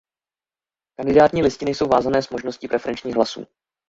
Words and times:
Kandidátní 0.97 1.41
listiny 1.43 1.75
jsou 1.75 1.87
vázané 1.87 2.21
s 2.21 2.29
možností 2.29 2.67
preferenčních 2.67 3.15
hlasů. 3.15 3.45